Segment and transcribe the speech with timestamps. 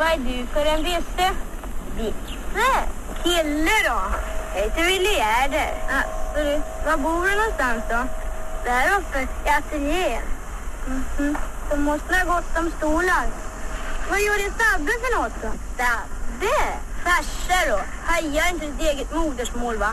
[0.00, 1.30] Vad är du för en visse?
[1.96, 2.70] Visse?
[3.22, 4.00] Kille då?
[4.54, 5.74] Jag heter Willy Gärder.
[5.90, 8.06] Alltså du, var bor du någonstans då?
[8.64, 10.22] Där uppe i ateljén.
[10.86, 11.36] Mhm.
[11.70, 13.26] Då måste ha gott om stolar.
[14.10, 15.48] Vad gör din Sabbe för något då?
[15.78, 16.78] Sabbe?
[17.04, 17.80] Farsa då?
[18.04, 19.90] Hajar inte ditt eget modersmål va?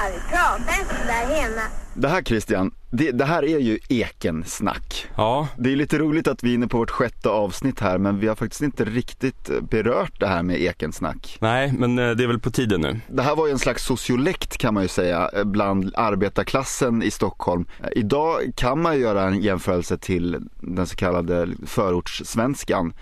[0.00, 1.60] Ja, vi pratar inte där hemma.
[1.94, 5.06] Det här Christian, det, det här är ju ekensnack.
[5.16, 8.18] Ja, Det är lite roligt att vi är inne på vårt sjätte avsnitt här men
[8.18, 11.38] vi har faktiskt inte riktigt berört det här med ekensnack.
[11.40, 13.00] nej, men eh, det är väl på tiden nu.
[13.08, 17.10] Det här var ju en slags sociolekt kan man ju säga eh, bland arbetarklassen i
[17.10, 17.66] Stockholm.
[17.82, 22.92] Eh, Idag kan man ju göra en jämförelse till den så kallade förortssvenskan.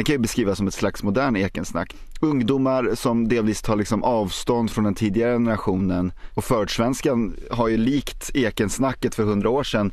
[0.00, 1.96] Den kan ju beskrivas som ett slags modern ekensnack.
[2.20, 8.30] Ungdomar som delvis tar liksom avstånd från den tidigare generationen och förortssvenskan har ju likt
[8.34, 9.92] ekensnacket för hundra år sedan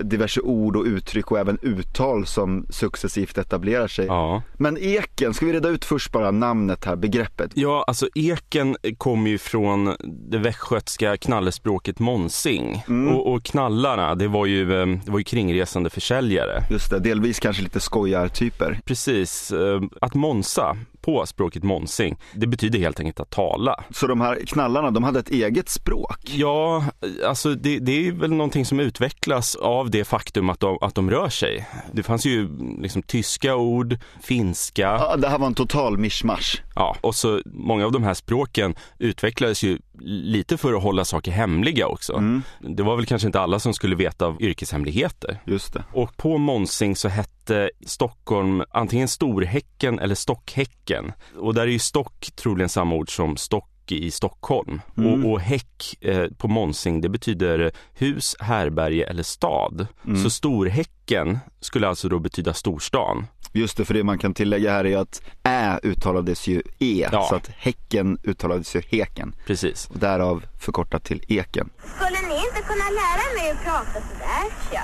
[0.00, 4.06] diverse ord och uttryck och även uttal som successivt etablerar sig.
[4.06, 4.42] Ja.
[4.54, 7.50] Men eken, ska vi reda ut först bara namnet här, begreppet?
[7.54, 9.96] Ja, alltså eken kommer ju från
[10.30, 12.82] det västgötska knallespråket monsing.
[13.12, 16.62] Och, och knallarna, det var, ju, eh, det var ju kringresande försäljare.
[16.70, 18.80] Just det, delvis kanske lite skojartyper.
[18.84, 23.84] Precis, eh, att monsa på språket monsing, det betyder helt enkelt att tala.
[23.90, 26.18] Så de här knallarna, de hade ett eget språk?
[26.24, 26.84] Ja,
[27.26, 31.10] alltså det, det är väl någonting som utvecklas av det faktum att de, att de
[31.10, 31.68] rör sig.
[31.92, 32.48] Det fanns ju
[32.82, 36.62] liksom tyska ord, finska, Ja, det här var en total mischmasch.
[36.74, 41.30] Ja, och så många av de här språken utvecklades ju lite för att hålla saker
[41.30, 42.42] hemliga också.
[42.60, 45.40] Det var väl kanske inte alla som skulle veta av yrkeshemligheter.
[45.44, 45.84] Just det.
[45.92, 51.12] Och på Monsing så hette Stockholm antingen Storhäcken eller Stockhäcken.
[51.38, 54.80] Och där är ju stock troligen samma ord som stock i Stockholm.
[54.96, 59.86] Och, och häck eh, på Monsing det betyder hus, härberge eller stad.
[60.22, 63.26] Så Storhäcken skulle alltså då betyda storstan.
[63.52, 67.26] Just det, för det man kan tillägga här är att ä uttalades ju e, Ja.
[67.28, 69.34] så att häcken uttalades ju heken.
[69.46, 69.86] Precis.
[69.86, 71.70] Och därav förkortat till eken.
[71.96, 74.44] Skulle ni inte kunna lära mig att prata sådär?
[74.72, 74.82] Ja.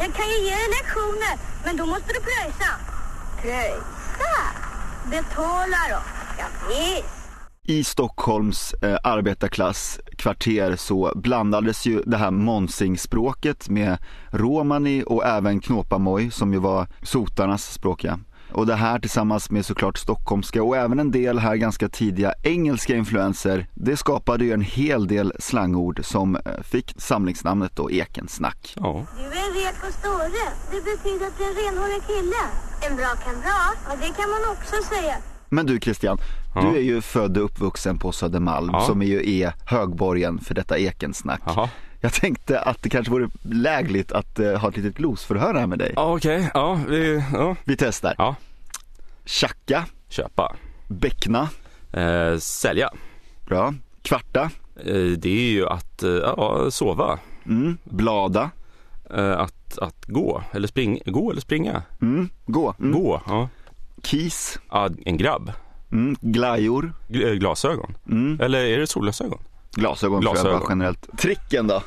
[0.00, 2.70] Jag kan ju ge dig lektioner, men då måste du pröjsa.
[3.42, 4.34] Pröjsa?
[5.10, 5.98] Betala då.
[6.38, 7.21] Ja, visst.
[7.66, 13.98] I Stockholms eh, arbetarklass kvarter så blandades ju det här monsingspråket med
[14.30, 18.18] romani och även knåpamoj som ju var sotarnas språk ja.
[18.52, 22.96] Och det här tillsammans med såklart stockholmska och även en del här ganska tidiga engelska
[22.96, 28.74] influenser, det skapade ju en hel del slangord som eh, fick samlingsnamnet då ekensnack.
[28.76, 29.06] Ja.
[29.16, 30.28] Du är en rek och store.
[30.70, 32.42] Det betyder att du är en renhårig kille.
[32.90, 33.76] En bra kamrat.
[33.88, 35.16] Ja, det kan man också säga.
[35.52, 36.18] Men du Christian,
[36.54, 36.60] Ja.
[36.60, 38.80] du är ju född och uppvuxen på Södermalm Ja.
[38.80, 41.40] som ju är högborgen för detta ekensnack.
[41.46, 41.68] Jaha.
[42.00, 45.78] Jag tänkte att det kanske vore lägligt att eh, ha ett litet glosförhör här med
[45.78, 45.92] dig.
[45.96, 46.50] Ja, okej.
[46.54, 47.56] Ja, vi, ja.
[47.64, 48.14] Vi testar.
[48.18, 48.34] ja,
[49.24, 50.56] Tjacka, köpa.
[50.88, 51.48] bäckna,
[51.92, 52.90] Eh, sälja.
[53.46, 53.74] bra.
[54.02, 57.18] Kvarta, Eh, det är ju att eh, ja, sova.
[57.46, 57.78] mm.
[57.84, 58.50] blada,
[59.14, 61.00] Eh, att, att gå eller springa.
[61.06, 61.82] Gå eller springa.
[62.02, 62.28] mm.
[62.46, 62.92] gå, mm.
[62.92, 63.48] Gå, ja.
[64.02, 64.90] Kis, ja.
[65.04, 65.52] En grabb.
[65.92, 66.16] mm.
[66.20, 67.94] glajor, Gl- eh, Glasögon.
[68.10, 68.40] mm.
[68.40, 69.38] Eller är det solglasögon?
[69.74, 70.60] glasögon, tror jag Glasögon.
[70.60, 71.18] bara generellt.
[71.18, 71.82] Tricken då?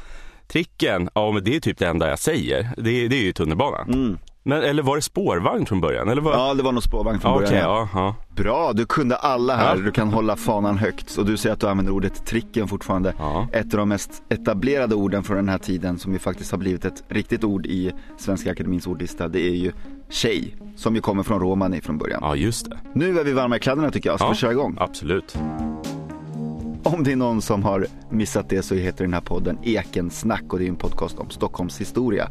[0.47, 2.69] Tricken, ja men det är typ det enda jag säger.
[2.77, 3.93] Det, det är ju tunnelbanan.
[3.93, 4.17] Mm.
[4.47, 6.09] Men, eller var det spårvagn från början?
[6.09, 6.31] Eller var...
[6.31, 7.51] Ja, det var nog spårvagn från Ja, början.
[7.53, 7.89] Okej, ja.
[7.93, 8.43] ja, ja.
[8.43, 9.77] Bra, du kunde alla här.
[9.77, 11.17] Du kan hålla fanan högt.
[11.17, 13.13] Och du säger att du använder ordet tricken fortfarande.
[13.51, 16.85] Ett av de mest etablerade orden från den här tiden som ju faktiskt har blivit
[16.85, 19.27] ett riktigt ord i Svenska Akademins ordlista.
[19.27, 19.71] Det är ju
[20.09, 22.19] tjej, som ju kommer från romani från början.
[22.23, 22.79] ja just det.
[22.93, 24.77] Nu är vi varma i kläderna tycker jag, ska vi köra igång?
[24.79, 25.37] Absolut.
[26.83, 30.59] Om det är någon som har missat det så heter den här podden Ekensnack och
[30.59, 32.29] det är en podcast om Stockholms historia.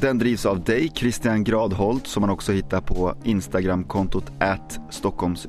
[0.00, 5.46] Den drivs av dig, Christian Gradholt, som man också hittar på Instagramkontot at Stockholms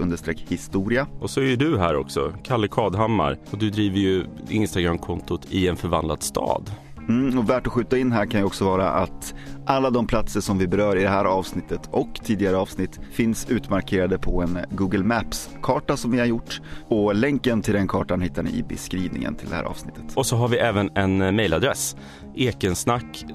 [0.48, 1.08] historia.
[1.20, 3.38] Och så är ju du här också, Kalle Kadhammar.
[3.52, 6.72] Och du driver ju Instagramkontot i en förvandlad stad.
[7.10, 9.34] Mm, och värt att skjuta in här kan ju också vara att
[9.66, 14.18] alla de platser som vi berör i det här avsnittet och tidigare avsnitt finns utmarkerade
[14.18, 16.62] på en Google Maps-karta som vi har gjort.
[16.88, 20.04] Och länken till den kartan hittar ni i beskrivningen till det här avsnittet.
[20.16, 21.96] Och så har vi även en mejladress.
[22.42, 23.26] Ekensnack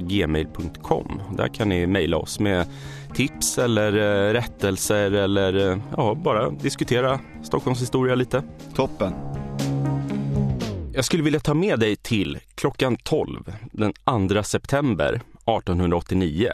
[0.00, 1.22] gmail.com.
[1.36, 2.66] Där kan ni mejla oss med
[3.14, 8.42] tips eller eh, rättelser eller eh, ja, bara diskutera Stockholms historia lite.
[8.74, 9.12] Toppen!
[10.94, 13.92] Jag skulle vilja ta med dig till klockan 12 den
[14.28, 16.52] 2 september 1889.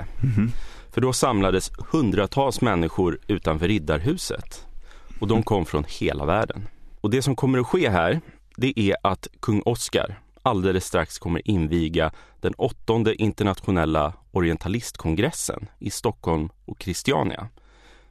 [0.92, 4.66] För då samlades hundratals människor utanför Riddarhuset.
[5.20, 6.68] Och de kom från hela världen.
[7.00, 8.20] Och det som kommer att ske här,
[8.56, 16.48] det är att kung Oscar alldeles strax kommer inviga den åttonde internationella orientalistkongressen i Stockholm
[16.64, 17.48] och Christiania.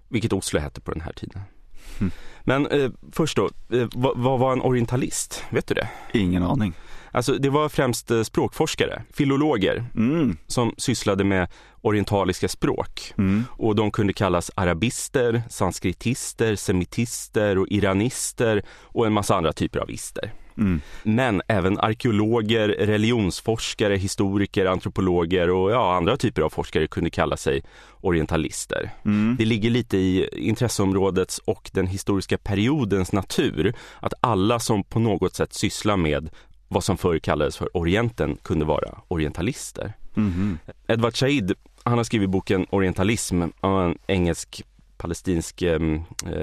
[0.10, 1.42] vilket Oslo hette på den här tiden.
[2.00, 2.12] Mm.
[2.42, 5.44] Men eh, först då, eh, vad, vad, var en orientalist?
[5.50, 5.90] Vet du det?
[6.14, 6.74] Ingen aning.
[7.12, 10.38] Alltså det var främst eh, språkforskare, filologer, mm.
[10.48, 11.48] som sysslade med
[11.82, 13.14] orientaliska språk.
[13.18, 13.44] Mm.
[13.52, 19.92] Och de kunde kallas arabister, sanskritister, semitister och iranister och en massa andra typer av
[19.92, 20.34] ister.
[20.58, 20.82] Mm.
[21.04, 27.64] Men även arkeologer, religionsforskare, historiker, antropologer och ja, andra typer av forskare kunde kalla sig
[28.02, 28.92] orientalister.
[29.06, 29.36] Mm.
[29.40, 35.36] Det ligger lite i intresseområdets och den historiska periodens natur att alla som på något
[35.36, 36.30] sätt sysslar med
[36.68, 39.94] vad som förr kallades för Orienten kunde vara orientalister.
[40.18, 40.58] Mm.
[40.88, 41.54] Edward Said,
[41.84, 44.64] han har skrivit boken Orientalism, en engelsk
[44.98, 45.80] palestinsk eh,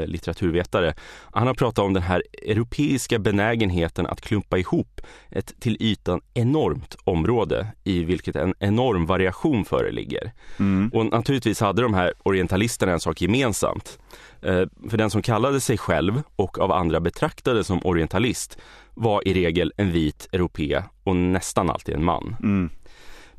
[0.06, 0.94] litteraturvetare.
[1.32, 5.00] Han har pratat om den här europeiska benägenheten att klumpa ihop
[5.30, 10.32] ett till ytan enormt område i vilket en enorm variation föreligger.
[10.58, 10.90] Mm.
[10.94, 13.98] Och naturligtvis hade de här orientalisterna en sak gemensamt.
[14.42, 18.58] Eh, för den som kallade sig själv och av andra betraktade som orientalist
[18.94, 22.36] var i regel en vit europé och nästan alltid en man.
[22.42, 22.70] Mm.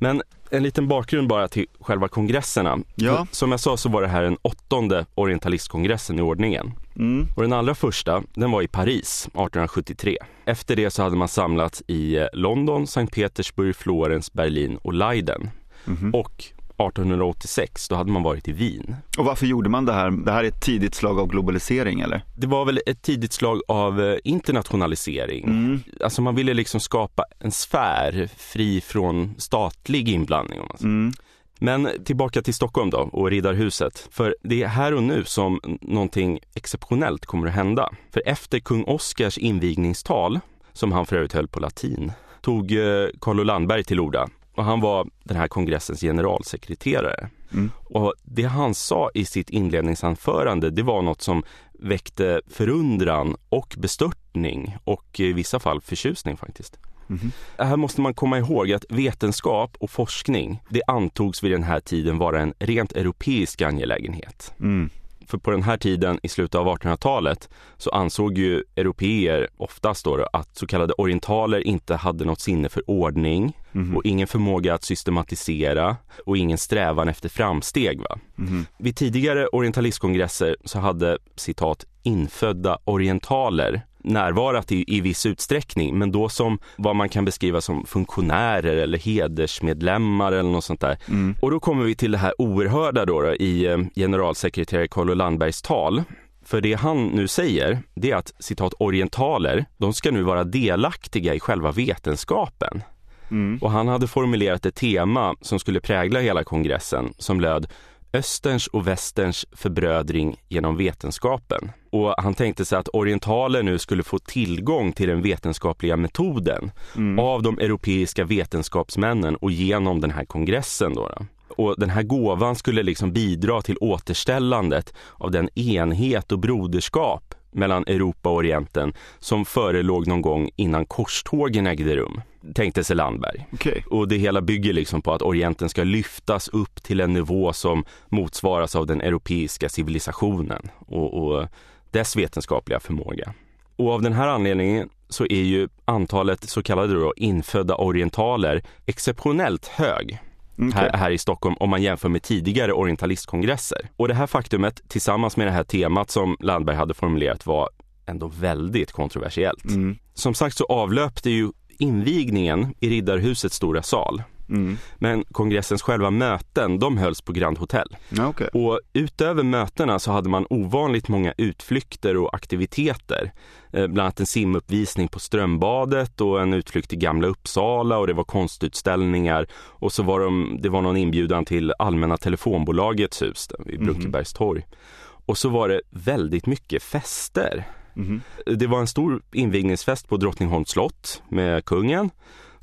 [0.03, 2.79] Men en liten bakgrund bara till själva kongresserna.
[2.95, 3.27] Ja.
[3.31, 6.73] Som jag sa så var det här den åttonde orientalistkongressen i ordningen.
[6.95, 7.27] Mm.
[7.35, 10.17] Och den allra första, den var i Paris 1873.
[10.45, 15.49] Efter det så hade man samlats i eh, London, Sankt Petersburg, Florens, Berlin och Leiden.
[15.87, 16.13] Mm.
[16.13, 16.43] Och
[16.77, 18.95] 1886, då hade man varit i Wien.
[19.17, 20.11] Och varför gjorde man det här?
[20.11, 22.23] Det här är ett tidigt slag av globalisering eller?
[22.35, 25.43] Det var väl ett tidigt slag av eh, internationalisering.
[25.43, 25.79] Mm.
[25.99, 30.59] Alltså man ville liksom skapa en sfär fri från statlig inblandning.
[30.59, 30.89] Om man säger.
[30.89, 31.13] Mm.
[31.59, 34.07] Men tillbaka till Stockholm då och Riddarhuset.
[34.11, 37.89] För det är här och nu som någonting exceptionellt kommer att hända.
[38.11, 40.39] För efter kung Oscars invigningstal,
[40.73, 42.11] som han för övrigt höll på latin,
[42.41, 47.29] tog eh, Carlo Landberg till orda och han var den här kongressens generalsekreterare.
[47.53, 47.71] Mm.
[47.83, 51.43] Och det han sa i sitt inledningsanförande, det var något som
[51.79, 56.79] väckte förundran och bestörtning och i vissa fall förtjusning faktiskt.
[57.09, 57.31] Mm.
[57.57, 62.17] Här måste man komma ihåg att vetenskap och forskning, det antogs vid den här tiden
[62.17, 64.53] vara en rent europeisk angelägenhet.
[64.59, 64.89] Mm.
[65.27, 70.27] För på den här tiden, i slutet av 1800-talet, så ansåg ju europeer oftast då
[70.33, 73.97] att så kallade orientaler inte hade något sinne för ordning mm.
[73.97, 77.99] och ingen förmåga att systematisera och ingen strävan efter framsteg.
[77.99, 78.19] Va?
[78.37, 78.65] Mm.
[78.79, 86.29] Vid tidigare orientalistkongresser så hade citat infödda orientaler närvarat i, i viss utsträckning, men då
[86.29, 90.97] som vad man kan beskriva som funktionärer eller hedersmedlemmar eller något sånt där.
[91.07, 91.35] Mm.
[91.41, 95.61] Och då kommer vi till det här oerhörda då, då i eh, generalsekreterare Carlo Landbergs
[95.61, 96.03] tal.
[96.45, 101.33] För det han nu säger, det är att citat orientaler, de ska nu vara delaktiga
[101.33, 102.83] i själva vetenskapen.
[103.31, 103.59] Mm.
[103.61, 107.67] Och han hade formulerat ett tema som skulle prägla hela kongressen som löd
[108.13, 111.71] Österns och västerns förbrödring genom vetenskapen.
[111.91, 117.19] Och han tänkte sig att orientaler nu skulle få tillgång till den vetenskapliga metoden mm.
[117.19, 120.93] av de europeiska vetenskapsmännen och genom den här kongressen.
[120.93, 121.25] Då, då.
[121.63, 127.83] Och den här gåvan skulle liksom bidra till återställandet av den enhet och broderskap mellan
[127.87, 132.21] Europa och Orienten som förelåg någon gång innan korstågen ägde rum,
[132.55, 133.47] tänkte sig Landberg.
[133.51, 133.81] Okay.
[133.89, 137.85] Och det hela bygger liksom på att Orienten ska lyftas upp till en nivå som
[138.09, 141.47] motsvaras av den europeiska civilisationen och, och
[141.91, 143.33] dess vetenskapliga förmåga.
[143.75, 149.67] Och av den här anledningen så är ju antalet så kallade då infödda orientaler exceptionellt
[149.67, 150.19] hög.
[150.57, 150.71] Okay.
[150.73, 153.89] Här, här, i Stockholm om man jämför med tidigare orientalistkongresser.
[153.97, 157.69] Och det här faktumet tillsammans med det här temat som Landberg hade formulerat var
[158.05, 159.65] ändå väldigt kontroversiellt.
[159.65, 159.95] Mm.
[160.13, 164.77] Som sagt så avlöpte ju invigningen i Riddarhusets stora sal Mm.
[164.97, 167.87] Men kongressens själva möten, de hölls på Grand Hotel.
[168.29, 168.47] okay.
[168.53, 173.31] Och utöver mötena så hade man ovanligt många utflykter och aktiviteter.
[173.73, 178.13] Eh, bland annat en simuppvisning på Strömbadet och en utflykt till Gamla Uppsala och det
[178.13, 179.47] var konstutställningar.
[179.53, 183.85] Och så var de, det var någon inbjudan till Allmänna telefonbolagets hus vid mhm.
[183.85, 184.61] Brunkebergstorg.
[184.61, 184.77] Mm.
[185.25, 187.67] Och så var det väldigt mycket fester.
[187.95, 188.21] Mm.
[188.45, 192.09] Det var en stor invigningsfest på Drottningholms slott med kungen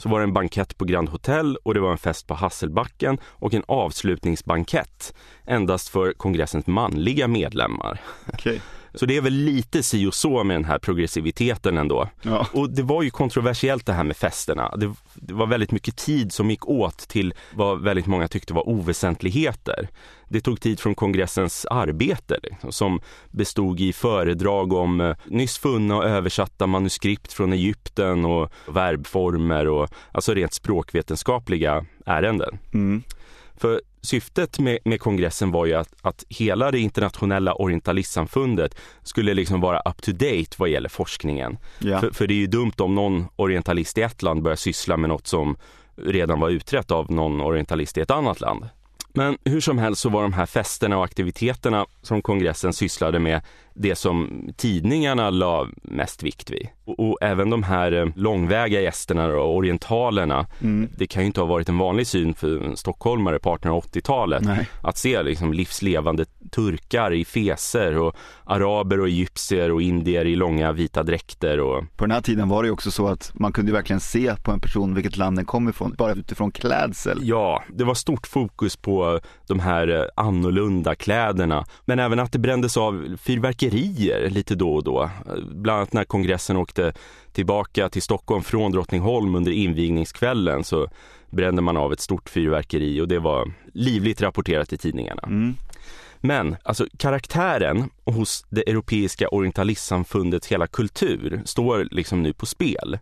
[0.00, 3.18] så var det en bankett på Grand Hotel och det var en fest på Hasselbacken
[3.24, 5.14] och en avslutningsbankett
[5.46, 8.00] endast för kongressens manliga medlemmar.
[8.32, 8.58] Okay.
[8.94, 12.08] Så det är väl lite si och så med den här progressiviteten ändå.
[12.22, 12.46] Ja.
[12.52, 14.76] Och det var ju kontroversiellt det här med festerna.
[14.76, 18.68] Det, det, var väldigt mycket tid som gick åt till vad väldigt många tyckte var
[18.68, 19.88] oväsentligheter.
[20.28, 25.96] Det tog tid från kongressens arbete liksom, som bestod i föredrag om eh, nyss funna
[25.96, 32.58] och översatta manuskript från Egypten och verbformer och alltså rent språkvetenskapliga ärenden.
[32.72, 33.02] Mm.
[33.60, 39.60] För syftet med, med kongressen var ju att, att hela det internationella orientalistsamfundet skulle liksom
[39.60, 41.58] vara up to date vad gäller forskningen.
[41.78, 42.00] Ja.
[42.00, 45.08] För, för det är ju dumt om någon orientalist i ett land börjar syssla med
[45.08, 45.56] något som
[45.96, 48.68] redan var utrett av någon orientalist i ett annat land.
[49.14, 53.40] Men hur som helst så var de här festerna och aktiviteterna som kongressen sysslade med
[53.74, 56.68] det som tidningarna la mest vikt vid.
[56.84, 60.88] Och, och även de här eh, långväga gästerna och orientalerna, Mm.
[60.96, 64.68] det kan ju inte ha varit en vanlig syn för en stockholmare på 1880-talet Nej.
[64.82, 70.72] att se liksom livslevande turkar i feser och araber och egyptier och indier i långa
[70.72, 74.00] vita dräkter och På den här tiden var det också så att man kunde verkligen
[74.00, 77.18] se på en person vilket land den kom ifrån, bara utifrån klädsel.
[77.22, 81.64] Ja, det var stort fokus på de här eh, annorlunda kläderna.
[81.84, 85.10] Men även att det brändes av fyrverkerier lite då och då.
[85.50, 86.92] Bland annat när kongressen åkte
[87.32, 90.88] tillbaka till Stockholm från Drottningholm under invigningskvällen så
[91.30, 95.22] brände man av ett stort fyrverkeri och det var livligt rapporterat i tidningarna.
[95.26, 95.54] Mm.
[96.20, 102.98] Men alltså karaktären hos det europeiska orientalistsamfundets hela kultur står liksom nu på spel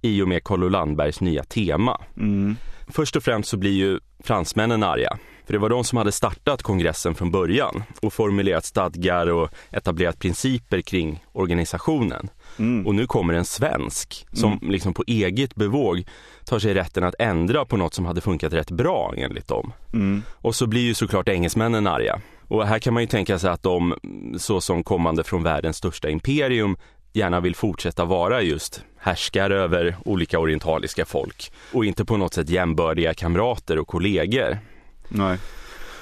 [0.00, 2.00] i och med Carlo Landbergs nya tema.
[2.16, 2.56] Mm.
[2.88, 5.18] Först och främst så blir ju fransmännen arga.
[5.46, 10.18] För det var de som hade startat kongressen från början och formulerat stadgar och etablerat
[10.18, 12.28] principer kring organisationen.
[12.58, 12.86] Mm.
[12.86, 16.04] Och nu kommer en svensk som liksom på eget bevåg
[16.44, 19.72] tar sig rätten att ändra på något som hade funkat rätt bra enligt dem.
[19.92, 20.22] Mm.
[20.30, 22.20] Och så blir ju såklart engelsmännen arga.
[22.52, 23.94] Och här kan man ju tänka sig att de,
[24.38, 26.76] så som kommande från världens största imperium,
[27.12, 32.48] gärna vill fortsätta vara just härskare över olika orientaliska folk och inte på något sätt
[32.48, 34.58] jämbördiga kamrater och kollegor.
[35.08, 35.38] Nej.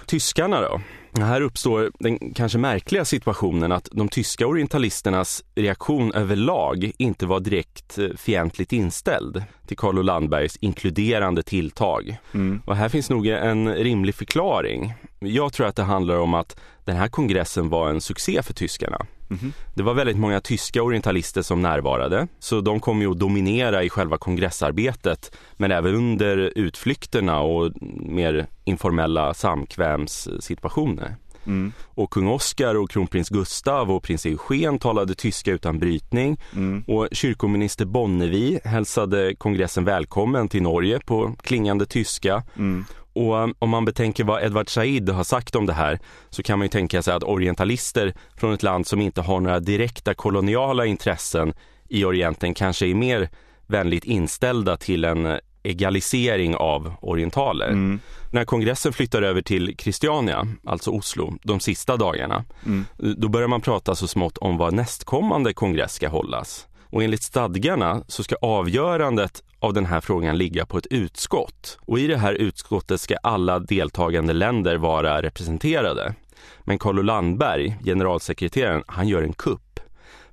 [0.06, 0.80] Tyskarna då?
[1.18, 7.98] Här uppstår den kanske märkliga situationen att de tyska orientalisternas reaktion överlag inte var direkt
[7.98, 12.16] eh, fientligt inställd till Carlo Landbergs inkluderande tilltag.
[12.34, 12.62] Mm.
[12.66, 14.94] Och här finns nog en rimlig förklaring.
[15.18, 19.06] Jag tror att det handlar om att den här kongressen var en succé för tyskarna.
[19.30, 19.52] Mhm.
[19.74, 23.88] Det var väldigt många tyska orientalister som närvarade, så de kom ju att dominera i
[23.90, 31.16] själva kongressarbetet, men även under utflykterna och mer informella samkvämssituationer.
[31.46, 31.72] Mm.
[31.84, 36.84] Och kung Oscar och kronprins Gustav och prins Eugen talade tyska utan brytning Mm.
[36.86, 42.42] och kyrkominister Bonnevi hälsade kongressen välkommen till Norge på klingande tyska.
[42.58, 42.84] Mm.
[43.20, 45.98] Och um, om man betänker vad Edward Said har sagt om det här
[46.30, 49.60] så kan man ju tänka sig att orientalister från ett land som inte har några
[49.60, 51.52] direkta koloniala intressen
[51.88, 53.28] i Orienten kanske är mer
[53.66, 57.68] vänligt inställda till en eh, egalisering av orientaler.
[57.68, 58.00] Mm.
[58.30, 62.84] När kongressen flyttar över till Christiania, alltså Oslo, de sista dagarna, Mm.
[63.16, 66.66] då börjar man prata så smått om var nästkommande kongress ska hållas.
[66.90, 71.78] Och enligt stadgarna så ska avgörandet av den här frågan ligga på ett utskott.
[71.80, 76.14] Och i det här utskottet ska alla deltagande länder vara representerade.
[76.60, 79.80] Men Carlo Landberg, generalsekreteraren, han gör en kupp.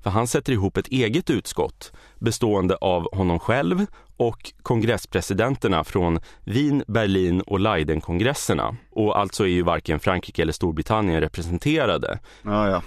[0.03, 3.85] För han sätter ihop ett eget utskott bestående av honom själv
[4.17, 8.75] och kongresspresidenterna från Wien, Berlin och Leiden-kongresserna.
[8.91, 12.19] Och alltså är ju varken Frankrike eller Storbritannien representerade.
[12.41, 12.81] Ja, ja.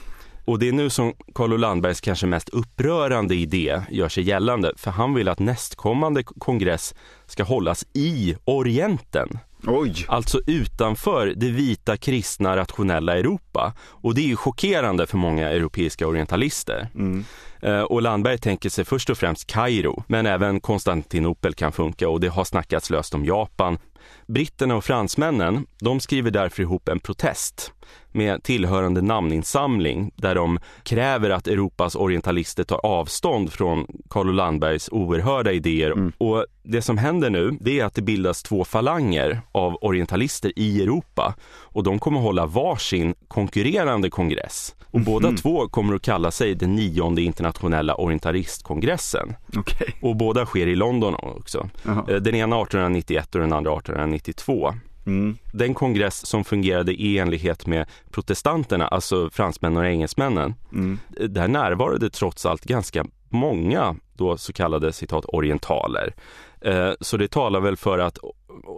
[0.50, 4.90] Och det är nu som Carlo Landbergs kanske mest upprörande idé gör sig gällande, för
[4.90, 6.94] han vill att nästkommande kongress
[7.26, 9.38] ska hållas i Orienten.
[9.66, 10.04] Oj.
[10.08, 13.74] Alltså utanför det vita kristna rationella Europa.
[13.80, 16.88] Och det är ju chockerande för många europeiska orientalister.
[16.94, 17.24] Mm.
[17.62, 22.20] Eh, Och Landberg tänker sig först och främst Kairo, men även Konstantinopel kan funka och
[22.20, 23.78] det har snackats löst om Japan.
[24.26, 27.72] Britterna och fransmännen, de skriver därför ihop en protest
[28.12, 35.52] med tillhörande namninsamling där de kräver att Europas orientalister tar avstånd från Carlo Landbergs oerhörda
[35.52, 36.12] idéer.
[36.18, 40.82] Och det som händer nu, det är att det bildas två falanger av orientalister i
[40.82, 44.74] Europa och de kommer hålla varsin konkurrerande kongress.
[44.92, 49.34] Och båda två kommer att kalla sig den nionde internationella orientalistkongressen.
[49.56, 49.94] Okej.
[50.02, 51.68] Och båda sker i London också.
[51.86, 52.04] Jaha.
[52.08, 54.74] Eh, Den ena 1891 och den andra 1892.
[55.06, 55.38] Mm.
[55.52, 60.98] Den kongress som fungerade i enlighet med protestanterna, alltså fransmännen och engelsmännen, Mm.
[61.28, 66.14] där närvarade trots allt ganska många då så kallade citat orientaler.
[66.60, 68.18] Eh, Så det talar väl för att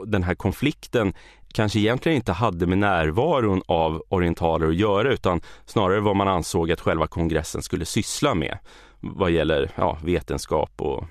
[0.06, 1.14] den här konflikten
[1.54, 6.72] kanske egentligen inte hade med närvaron av orientaler att göra utan snarare vad man ansåg
[6.72, 8.58] att själva kongressen skulle syssla med
[9.00, 11.04] vad gäller ja, vetenskap och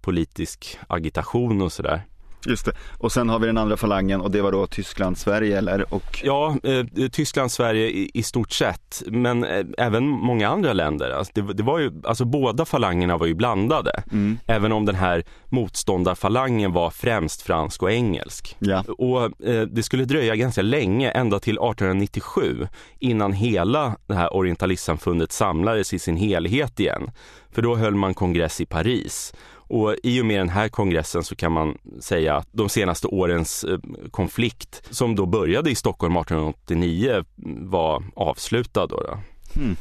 [0.00, 2.02] politisk agitation och sådär.
[2.46, 2.72] Just det.
[2.98, 5.94] Och sen har vi den andra falangen och det var då Tyskland, Sverige eller?
[5.94, 6.20] Och...
[6.24, 11.10] Ja, eh, Tyskland, Sverige i, i, stort sett, men eh, även många andra länder.
[11.10, 14.02] Alltså det, det, var ju, alltså båda falangerna var ju blandade.
[14.12, 14.38] Mm.
[14.46, 18.56] Även om den här motståndarfalangen var främst fransk och engelsk.
[18.58, 18.84] Ja.
[18.98, 22.68] Och eh, det skulle dröja ganska länge, ända till 1897,
[22.98, 27.10] innan hela det här orientalistsamfundet samlades i sin helhet igen.
[27.50, 29.32] För då höll man kongress i Paris.
[29.68, 33.64] Och i och med den här kongressen så kan man säga att de senaste årens
[33.64, 33.78] eh,
[34.10, 37.24] konflikt som då började i Stockholm 1889
[37.70, 38.86] var avslutad.
[38.86, 39.18] Då, då.
[39.60, 39.76] Mm.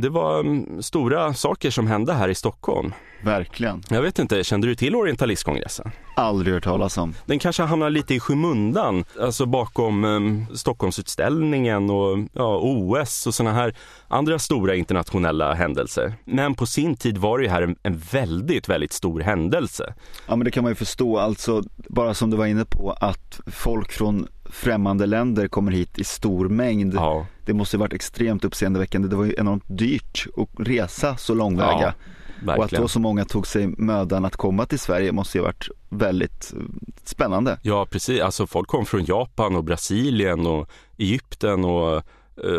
[0.00, 2.92] Det var mm, stora saker som hände här i Stockholm.
[3.22, 3.82] Verkligen.
[3.90, 5.90] Jag vet inte, kände du till orientalistkongressen?
[6.16, 7.14] Aldrig hört talas om.
[7.26, 13.54] Den kanske hamnar lite i skymundan, alltså bakom um, Stockholmsutställningen och ja, OS och sådana
[13.56, 13.74] här
[14.08, 16.14] andra stora internationella händelser.
[16.24, 19.94] Men på sin tid var det här en, en, väldigt, väldigt stor händelse.
[20.28, 23.40] Ja men det kan man ju förstå, alltså bara som du var inne på att
[23.46, 26.94] folk från främmande länder kommer hit i stor mängd.
[26.94, 27.26] Ja.
[27.44, 29.08] Det måste ha varit extremt uppseendeväckande.
[29.08, 31.80] Det var ju enormt dyrt att resa så långväga.
[31.80, 31.92] Ja.
[32.36, 32.58] Verkligen.
[32.58, 35.68] Och att då så många tog sig mödan att komma till Sverige måste ju varit
[35.88, 36.62] väldigt eh,
[37.04, 37.58] spännande.
[37.62, 42.02] Ja precis, alltså folk kom från Japan och Brasilien och Egypten och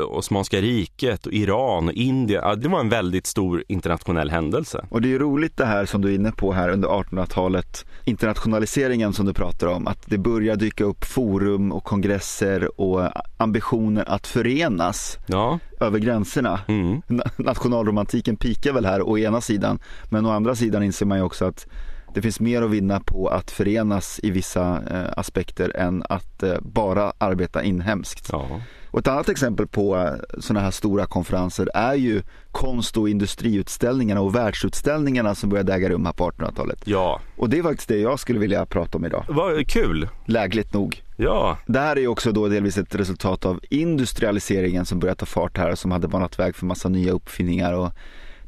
[0.09, 2.41] Osmanska riket och Iran och Indien.
[2.43, 4.85] Ja, det var en väldigt stor internationell händelse.
[4.89, 7.85] Och det är ju roligt det här som du är inne på här under 1800-talet,
[8.05, 13.01] internationaliseringen som du pratar om, att det börjar dyka upp forum och kongresser och
[13.37, 15.17] ambitioner att förenas.
[15.27, 16.59] Ja över gränserna.
[16.67, 17.01] Mm.
[17.37, 19.79] Nationalromantiken pikar väl här å ena sidan
[20.09, 21.67] men å andra sidan inser man ju också att
[22.13, 26.55] det finns mer att vinna på att förenas i vissa eh, aspekter än att eh,
[26.61, 28.29] bara arbeta inhemskt.
[28.31, 28.61] Ja.
[28.91, 34.21] Och ett annat exempel på eh, sådana här stora konferenser är ju konst och industriutställningarna
[34.21, 36.79] och världsutställningarna som började äga rum här på 1800-talet.
[36.85, 37.21] Ja.
[37.37, 39.25] Och det är faktiskt det jag skulle vilja prata om idag.
[39.27, 40.09] Vad kul!
[40.25, 41.03] Lägligt nog.
[41.15, 41.57] Ja.
[41.65, 45.57] Det här är ju också då delvis ett resultat av industrialiseringen som började ta fart
[45.57, 47.91] här och som hade banat väg för massa nya uppfinningar och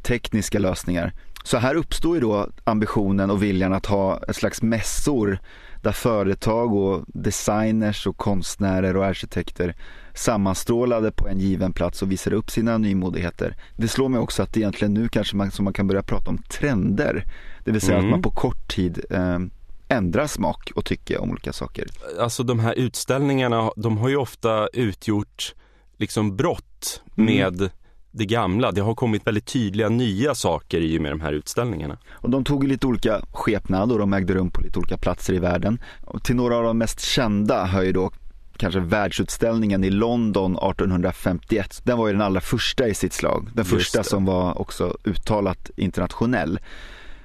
[0.01, 1.13] tekniska lösningar.
[1.43, 5.39] Så här uppstår ju då ambitionen och viljan att ha ett slags mässor
[5.81, 9.75] där företag och designers och konstnärer och arkitekter
[10.13, 13.55] sammanstrålade på en given plats och visade upp sina nymodigheter.
[13.77, 16.37] Det slår mig också att egentligen nu kanske man, som man kan börja prata om
[16.37, 17.25] trender.
[17.65, 18.05] Det vill säga mm.
[18.05, 19.39] att man på kort tid eh,
[19.87, 21.87] ändrar smak och tycke om olika saker.
[22.19, 25.55] Alltså de här utställningarna, de har ju ofta utgjort
[25.97, 27.25] liksom brott mm.
[27.25, 27.69] med
[28.11, 28.71] det gamla.
[28.71, 31.97] Det har kommit väldigt tydliga nya saker i och med de här utställningarna.
[32.11, 35.39] Och de tog lite olika skepnad och de ägde rum på lite olika platser i
[35.39, 35.81] världen.
[36.05, 38.11] Och till några av de mest kända hör ju då
[38.59, 41.81] kanske världsutställningen i London 1851.
[41.83, 43.49] Den var ju den allra första i sitt slag.
[43.53, 46.59] Den första som var också uttalat internationell.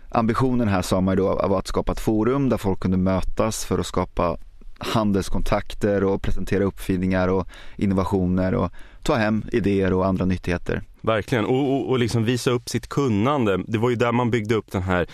[0.09, 3.79] Ambitionen här sa man då var att skapa ett forum där folk kunde mötas för
[3.79, 4.37] att skapa
[4.79, 10.83] handelskontakter och presentera uppfinningar och innovationer och ta hem idéer och andra nyttigheter.
[11.01, 13.61] Verkligen, och, och, och liksom visa upp sitt kunnande.
[13.67, 15.07] Det var ju där man byggde upp den här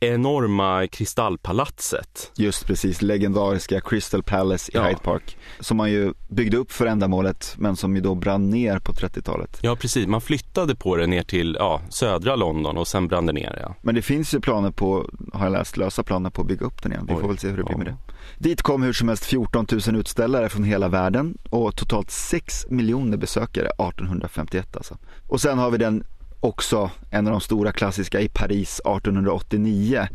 [0.00, 2.32] enorma kristallpalatset.
[2.36, 4.84] Just precis, legendariska Crystal Palace i ja.
[4.84, 5.36] Hyde Park.
[5.60, 9.58] Som man ju byggde upp för ändamålet men som ju då brann ner på 30-talet.
[9.60, 13.32] Ja precis, man flyttade på det ner till ja, södra London och sen brann det
[13.32, 13.58] ner.
[13.62, 13.74] Ja.
[13.82, 16.82] Men det finns ju planer på, har jag läst, lösa planer på att bygga upp
[16.82, 17.06] den igen.
[17.08, 17.20] Vi Oj.
[17.20, 17.96] får väl se hur det blir med det.
[18.38, 23.16] Dit kom hur som helst 14 000 utställare från hela världen och totalt 6 miljoner
[23.16, 24.98] besökare 1851 alltså.
[25.28, 26.04] Och sen har vi den
[26.40, 30.08] också en av de stora klassiska i Paris 1889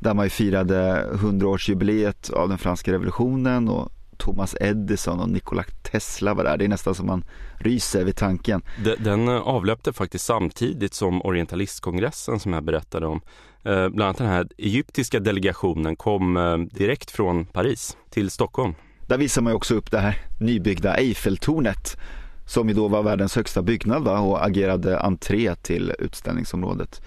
[0.00, 6.34] där man ju firade 100-årsjubileet av den franska revolutionen och Thomas Edison och Nikola Tesla
[6.34, 6.56] var där.
[6.56, 7.24] Det är nästan som man
[7.54, 8.62] ryser vid tanken.
[8.98, 13.20] Den avlöpte faktiskt samtidigt som orientalistkongressen som jag berättade om.
[13.64, 18.74] Eh, bland annat den här egyptiska delegationen kom eh, direkt från Paris till Stockholm.
[19.06, 21.96] Där visar man ju också upp det här nybyggda Eiffeltornet
[22.46, 24.20] som ju då var världens högsta byggnad va?
[24.20, 27.02] och agerade entré till utställningsområdet.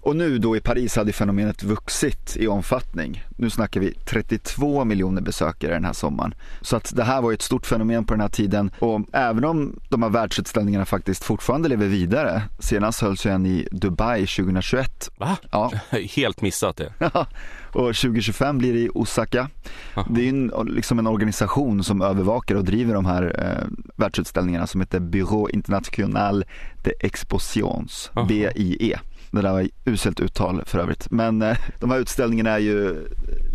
[0.00, 3.24] Och nu då i Paris hade fenomenet vuxit i omfattning.
[3.36, 6.34] Nu snackar vi 32 miljoner besökare den här sommaren.
[6.60, 9.80] Så att det här var ett stort fenomen på den här tiden och även om
[9.88, 12.42] de här världsutställningarna faktiskt fortfarande lever vidare.
[12.58, 15.10] Senast hölls ju en i Dubai 2021.
[15.18, 15.36] Va?
[15.50, 15.72] Ja.
[16.16, 16.92] Helt missat det.
[17.72, 19.48] och 2025 blir det i Osaka.
[20.10, 24.80] Det är en, liksom en organisation som övervakar och driver de här eh, världsutställningarna som
[24.80, 26.44] heter Bureau International
[26.82, 28.98] de Expositions, BIE.
[29.30, 31.10] Det där var uselt uttal för övrigt.
[31.10, 33.06] Men eh, de här utställningarna är ju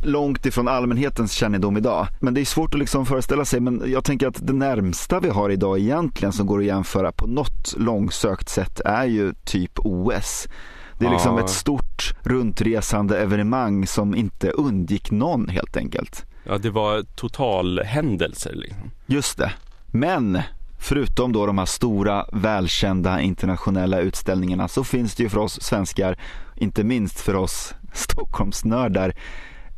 [0.04, 2.08] långt ifrån allmänhetens kännedom idag.
[2.22, 3.60] Men det är svårt att liksom föreställa sig.
[3.60, 7.28] Men jag tänker att det närmsta vi har idag egentligen som går att jämföra på
[7.28, 10.48] något långsökt sätt är ju typ OS.
[10.48, 11.44] Det Det är liksom Ja.
[11.44, 16.26] ett stort runtresande evenemang som inte undgick någon helt enkelt.
[16.44, 18.92] Ja, det var totalhändelser liksom.
[19.06, 19.52] Just det.
[19.88, 20.42] Men
[20.84, 26.18] förutom då de här stora välkända internationella utställningarna så finns det ju för oss svenskar,
[26.56, 29.14] inte minst för oss Stockholmsnördar,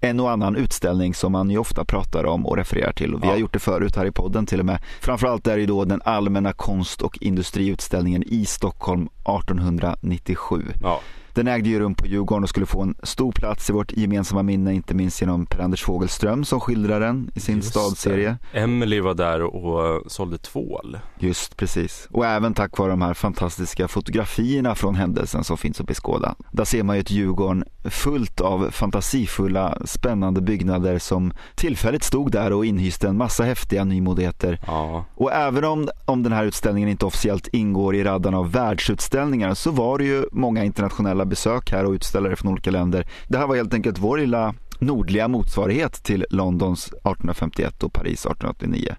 [0.01, 3.27] en och annan utställning som man ju ofta pratar om och refererar till och vi
[3.27, 3.33] Ja.
[3.33, 4.79] har gjort det förut här i podden till och med.
[5.01, 10.63] Framförallt är det då den allmänna konst och industriutställningen i Stockholm 1897.
[10.81, 11.01] Ja,
[11.35, 14.43] Den ägde ju rum på Djurgården och skulle få en stor plats i vårt gemensamma
[14.43, 18.37] minne, inte minst genom Per-Anders Fogelström som skildrar den i sin just stadserie.
[18.51, 18.59] det.
[18.59, 20.97] Emily var där och sålde tvål.
[21.19, 22.07] Just precis.
[22.11, 26.35] Och även tack vare de här fantastiska fotografierna från händelsen som finns att beskåda.
[26.51, 32.53] Där ser man ju ett Djurgården fullt av fantasifulla, spännande byggnader som tillfälligt stod där
[32.53, 34.59] och inhyste en massa häftiga nymodigheter.
[34.67, 39.53] Ja, Och även om, om den här utställningen inte officiellt ingår i radarn av världsutställningar
[39.53, 43.07] så var det ju många internationella besök här och utställare från olika länder.
[43.27, 48.95] Det här var helt enkelt vår lilla nordliga motsvarighet till Londons 1851 och Paris 1889.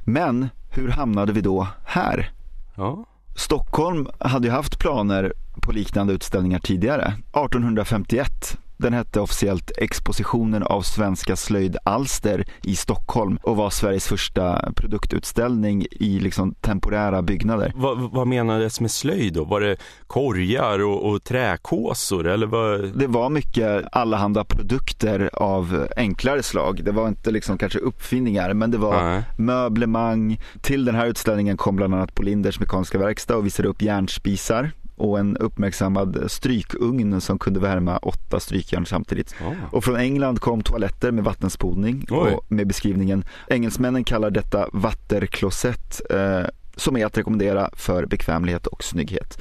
[0.00, 2.30] Men hur hamnade vi då här?
[2.74, 3.04] ja.
[3.36, 7.06] Stockholm hade ju haft planer på liknande utställningar tidigare.
[7.06, 15.86] 1851 den hette officiellt Expositionen av svenska slöjdalster i Stockholm och var Sveriges första produktutställning
[15.90, 17.72] i liksom temporära byggnader.
[17.76, 19.44] Vad, vad menades med slöjd då?
[19.44, 22.98] Var det korgar och, och träkåsor eller vad?
[22.98, 26.84] Det var mycket allehanda produkter av enklare slag.
[26.84, 29.22] Det var inte liksom kanske uppfinningar men det var Nej.
[29.38, 30.40] möblemang.
[30.62, 34.70] Till den här utställningen kom bland annat på Linders Mekaniska Verkstad och visade upp järnspisar
[34.98, 39.34] och en uppmärksammad strykugn som kunde värma åtta strykjärn samtidigt.
[39.40, 39.54] Ja.
[39.70, 42.32] Och från England kom toaletter med vattenspolning Oj.
[42.32, 46.42] och med beskrivningen Engelsmännen kallar detta vatterklosett eh,
[46.76, 49.38] som är att rekommendera för bekvämlighet och snygghet.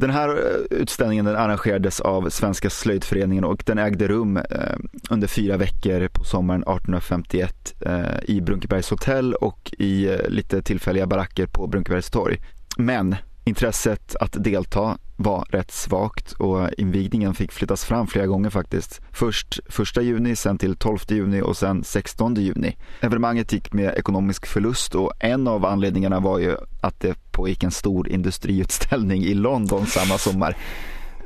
[0.00, 4.76] Den här eh, utställningen den arrangerades av Svenska slöjdföreningen och den ägde rum eh,
[5.10, 11.06] under fyra veckor på sommaren 1851 eh, i Brunkebergs hotell och i eh, lite tillfälliga
[11.06, 12.38] baracker på Brunkebergs torg.
[12.76, 13.16] Men
[13.50, 19.00] intresset att delta var rätt svagt och invigningen fick flyttas fram flera gånger faktiskt.
[19.12, 19.60] Först
[19.96, 22.76] 1 juni, sen till 12 juni och sen 16 juni.
[23.00, 27.70] Evenemanget gick med ekonomisk förlust och en av anledningarna var ju att det pågick en
[27.70, 30.56] stor industriutställning i London samma sommar.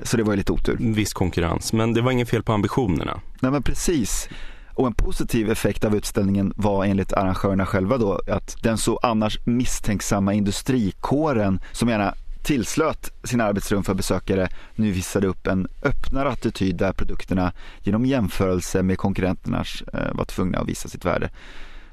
[0.02, 0.76] Så det var ju lite otur.
[0.80, 3.20] Viss konkurrens, men det var inget fel på ambitionerna.
[3.40, 4.28] Nej men precis.
[4.74, 9.38] Och en positiv effekt av utställningen var enligt arrangörerna själva då att den så annars
[9.44, 16.76] misstänksamma industrikåren som gärna tillslöt sina arbetsrum för besökare nu visade upp en öppnare attityd
[16.76, 21.30] där produkterna genom jämförelse med konkurrenternas eh, var tvungna att visa sitt värde.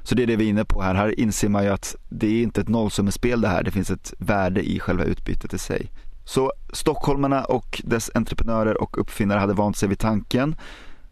[0.04, 0.96] Så det är det vi är inne på här.
[0.96, 3.63] Här inser man ju att det är inte ett nollsummespel det här.
[3.63, 5.91] Det finns ett värde i själva utbytet i sig.
[6.26, 10.56] Så stockholmarna och dess entreprenörer och uppfinnare hade vant sig vid tanken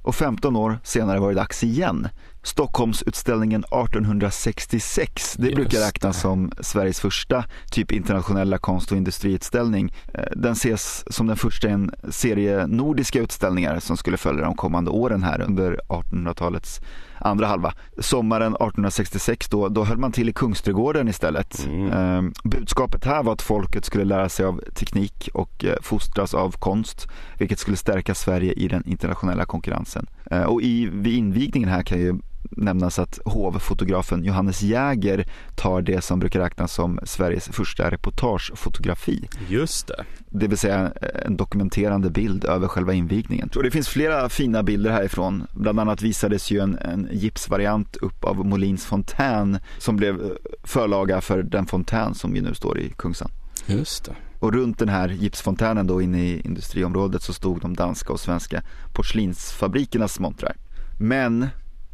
[0.01, 2.07] och 15 år senare var det dags igen.
[2.43, 6.21] Stockholmsutställningen 1866, det Just brukar räknas det.
[6.21, 9.93] som Sveriges första typ internationella konst och industriutställning.
[10.13, 14.55] Eh, Den ses som den första i en serie nordiska utställningar som skulle följa de
[14.55, 16.81] kommande åren här under 1800-talets
[17.19, 17.73] andra halva.
[17.97, 21.65] Sommaren 1866 då, då höll man till i Kungsträdgården istället.
[21.67, 21.91] Mm.
[21.91, 26.51] Eh, budskapet här var att folket skulle lära sig av teknik och eh, fostras av
[26.51, 30.07] konst, vilket skulle stärka Sverige i den internationella konkurrensen.
[30.31, 32.19] Eh, och i, vid invigningen här kan ju
[32.51, 35.25] nämnas att hovfotografen Johannes Jäger
[35.55, 39.29] tar det som brukar räknas som Sveriges första reportagefotografi.
[39.47, 40.05] Just det.
[40.29, 40.91] Det vill säga
[41.25, 43.49] en dokumenterande bild över själva invigningen.
[43.55, 45.47] Och det finns flera fina bilder härifrån.
[45.53, 50.29] Bland annat visades ju en, en gipsvariant upp av Molins fontän som blev eh,
[50.63, 53.31] förlaga för den fontän som ju nu står i Kungsan.
[53.65, 54.15] Just det.
[54.39, 58.61] Och runt den här gipsfontänen då inne i industriområdet så stod de danska och svenska
[58.93, 60.55] porslinsfabrikernas montrar.
[60.99, 61.47] Men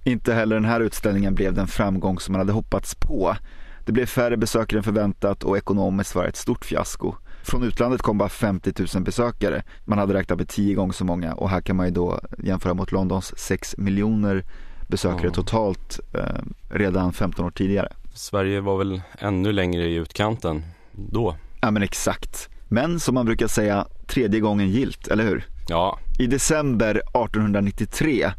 [0.06, 3.36] inte heller den här utställningen blev den framgång som man hade hoppats på.
[3.86, 7.16] Det blev färre besökare än förväntat och ekonomiskt var det ett stort fiasko.
[7.44, 9.64] Från utlandet kom bara 50 000 besökare.
[9.86, 12.74] Man hade räknat med 10 gånger så många och här kan man ju då jämföra
[12.74, 14.44] mot Londons 6 miljoner
[14.90, 15.32] besökare Ja.
[15.34, 17.94] totalt eh, redan 15 år tidigare.
[18.14, 21.36] Sverige var väl ännu längre i utkanten då.
[21.62, 22.50] Ja men exakt.
[22.68, 25.46] Men som man brukar säga, tredje gången gilt, eller hur?
[25.68, 28.32] Ja, I december 1893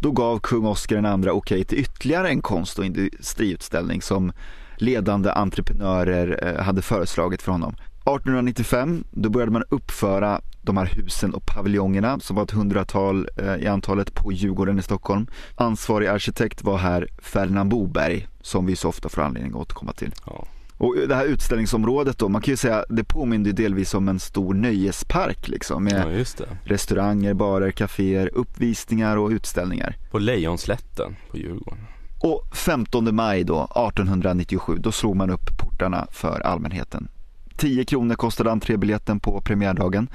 [0.00, 4.32] då gav kung Oscar II okej till ytterligare en konst och industriutställning som
[4.76, 7.74] ledande entreprenörer eh, hade föreslagit för honom.
[7.74, 13.56] 1895 då började man uppföra de här husen och paviljongerna som var ett hundratal eh,
[13.56, 15.26] i antalet på Djurgården i Stockholm.
[15.54, 20.12] Ansvarig arkitekt var här Ferdinand Boberg som vi så ofta får anledning att återkomma till.
[20.26, 20.46] ja.
[20.78, 24.54] Och det här utställningsområdet då, man kan ju säga det påminner delvis om en stor
[24.54, 29.96] nöjespark liksom med Ja, restauranger, barer, kaféer, uppvisningar och utställningar.
[30.10, 31.78] På Lejonslätten på Djurgården.
[32.20, 37.08] Och 15 maj då, 1897, då slog man upp portarna för allmänheten.
[37.56, 40.08] 10 kronor kostade entrébiljetten på premiärdagen.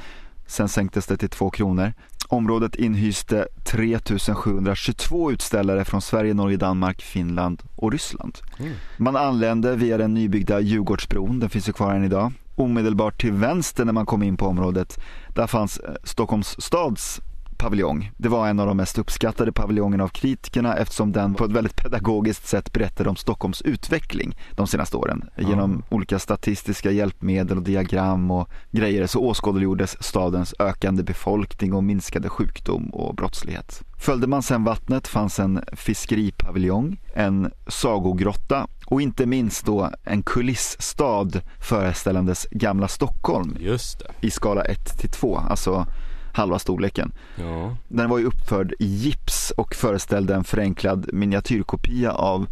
[0.47, 1.93] Sen sänktes det till 2 kronor.
[2.33, 8.37] Området inhyste 3722 utställare från Sverige, Norge, Danmark, Finland och Ryssland.
[8.59, 8.73] Mm.
[8.97, 12.31] Man anlände via den nybyggda Djurgårdsbron, den finns ju kvar än idag.
[12.55, 14.99] Omedelbart till vänster när man kom in på området,
[15.35, 17.21] där fanns eh, Stockholms stads
[17.63, 18.11] paviljong.
[18.17, 21.75] Det var en av de mest uppskattade paviljongerna av kritikerna eftersom den på ett väldigt
[21.75, 25.29] pedagogiskt sätt berättade om Stockholms utveckling de senaste åren.
[25.37, 32.29] Genom olika statistiska hjälpmedel och diagram och grejer så åskådliggjordes stadens ökande befolkning och minskade
[32.29, 33.83] sjukdom och brottslighet.
[33.97, 41.29] Följde man sen vattnet fanns en fiskeripaviljong, en sagogrotta och inte minst då en kulissstad
[41.59, 43.57] föreställandes gamla Stockholm
[44.21, 45.87] i skala 1 till 2, alltså
[46.33, 47.11] halva storleken.
[47.35, 47.77] Ja.
[47.87, 52.47] Den var ju uppförd i gips och föreställde en förenklad miniatyrkopia av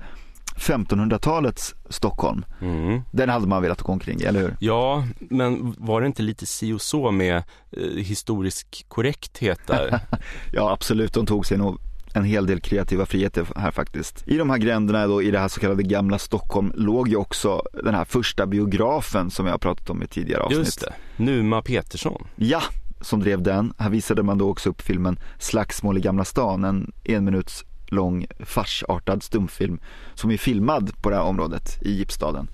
[0.55, 2.45] 1500-talets Stockholm.
[2.61, 3.01] Mm.
[3.11, 4.57] Den hade man velat gå omkring eller hur?
[4.59, 9.99] Ja, men var det inte lite si och så med eh, historisk korrekthet där?
[10.53, 11.13] Ja, absolut.
[11.13, 11.79] De tog sig nog
[12.13, 14.23] en hel del kreativa friheter här faktiskt.
[14.27, 17.63] I de här gränderna då, i det här så kallade gamla Stockholm låg ju också
[17.83, 20.59] den här första biografen som jag har pratat om i tidigare avsnitt.
[20.59, 20.93] Just det.
[21.17, 22.27] Numa Petersson.
[22.35, 22.61] Ja,
[23.01, 23.73] som drev den.
[23.77, 28.25] Här visade man då också upp filmen Slagsmål i Gamla stan, en en minuts lång
[28.39, 29.79] farsartad stumfilm
[30.13, 32.49] som är filmad på det här området i Gipsstaden.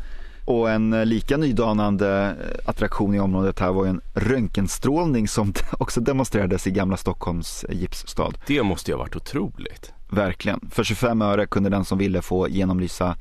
[0.45, 5.53] Och en eh, lika nydanande eh, attraktion i området här var ju en röntgenstrålning som
[5.79, 8.33] också demonstrerades i Gamla Stockholms eh, gipsstad.
[8.47, 9.93] Det måste ju ha varit otroligt.
[10.09, 10.69] Verkligen.
[10.71, 13.15] För 25 öre kunde den som ville få genomlysa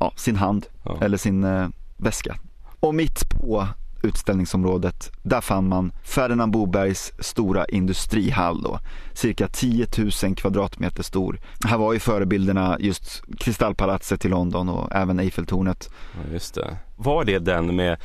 [0.00, 0.98] ja, sin hand Ja.
[1.00, 2.36] eller sin eh, väska.
[2.80, 3.66] Och mitt på
[4.02, 8.78] utställningsområdet, där fann man Ferdinand Bobergs stora industrihall då,
[9.14, 9.86] cirka 10
[10.22, 11.40] 000 kvadratmeter stor.
[11.64, 15.90] Här var ju förebilderna just Kristallpalatset i London och även Eiffeltornet.
[16.14, 16.76] Ja, just det.
[17.02, 17.98] Var det den med eh,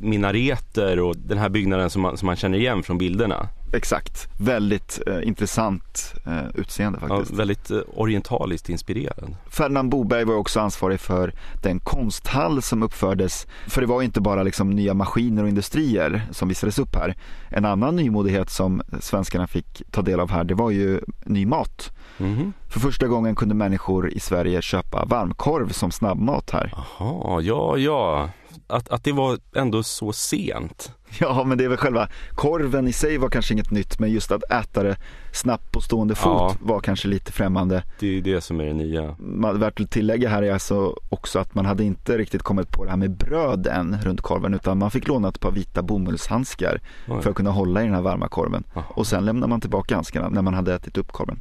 [0.00, 3.48] minareter och den här byggnaden som man, som man känner igen från bilderna?
[3.72, 7.38] Exakt, väldigt eh, intressant eh, utseende Ja, faktiskt.
[7.38, 9.36] väldigt eh, orientaliskt inspirerad.
[9.50, 11.32] Ferdinand Boberg var också ansvarig för
[11.62, 13.46] den konsthall som uppfördes.
[13.66, 17.14] För det var inte bara liksom nya maskiner och industrier som visades upp här.
[17.50, 21.92] En annan nymodighet som svenskarna fick ta del av här, det var ju ny mat.
[22.18, 22.52] Mhm.
[22.68, 26.72] För första gången kunde människor i Sverige köpa varmkorv som snabbmat här.
[26.98, 28.30] Jaha, ja, ja.
[28.68, 30.92] Att, att det var ändå så sent.
[31.18, 34.32] Ja, men det är väl själva korven i sig var kanske inget nytt, men just
[34.32, 34.96] att äta det
[35.32, 36.54] snabbt på stående fot Ja.
[36.60, 37.82] var kanske lite främmande.
[38.00, 39.16] Det är ju det som är det nya.
[39.54, 42.90] Värt att tillägga här är alltså också att man hade inte riktigt kommit på det
[42.90, 47.22] här med bröd än runt korven utan man fick låna ett par vita bomullshandskar Oj.
[47.22, 48.64] för att kunna hålla i den här varma korven.
[48.74, 48.84] Jaha.
[48.88, 51.40] Och sen lämnade man tillbaka handskarna när man hade ätit upp korven.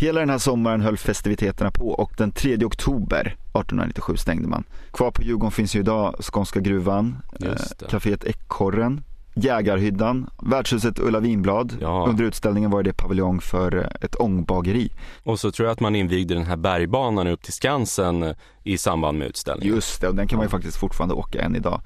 [0.00, 4.64] Hela den här sommaren höll festiviteterna på och den 3 oktober 1897 stängde man.
[4.92, 7.54] Kvar på Djurgården finns ju idag Skånska gruvan, eh,
[7.88, 9.00] kaféet Ekorren,
[9.34, 11.76] Jägarhyddan, värdshuset Ulla Vinblad.
[11.80, 12.06] Ja.
[12.08, 14.92] Under utställningen var det paviljong för eh, ett ångbageri.
[15.22, 18.34] Och så tror jag att man invigde den här bergbanan upp till Skansen eh,
[18.64, 19.74] i samband med utställningen.
[19.74, 21.80] Just det, och den kan man ju faktiskt fortfarande åka än idag.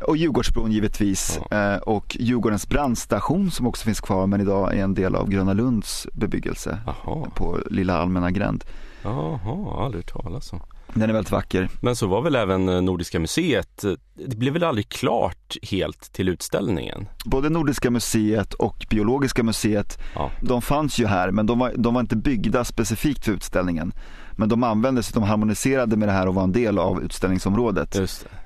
[0.00, 4.94] Och Djurgårdsbron givetvis eh, och Djurgårdens brandstation som också finns kvar men idag är en
[4.94, 8.64] del av Gröna Lunds bebyggelse Jaha, på Lilla Allmänna Gränd.
[9.02, 10.60] jaha, aldrig talas om.
[10.94, 11.68] Den är väldigt vacker.
[11.80, 16.12] Men så var väl även eh, Nordiska museet, eh, det blev väl aldrig klart helt
[16.12, 17.08] till utställningen?
[17.24, 21.94] Både Nordiska museet och Biologiska museet, Ja, de fanns ju här men de var, de
[21.94, 23.92] var inte byggda specifikt för utställningen.
[24.38, 27.96] Men de användes, de harmoniserade med det här och var en del av utställningsområdet.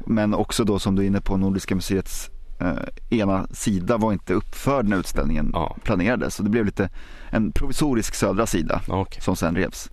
[0.07, 4.35] Men också då som du är inne på, Nordiska museets eh, ena sida var inte
[4.35, 5.77] uppförd när utställningen Ja.
[5.85, 6.35] planerades.
[6.35, 6.91] Så det blev lite
[7.31, 9.23] en provisorisk södra sida Okej.
[9.23, 9.89] som sen revs.